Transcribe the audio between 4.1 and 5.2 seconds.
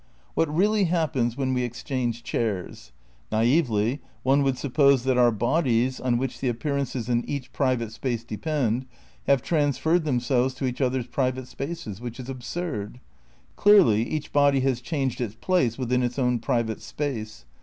one would suppose that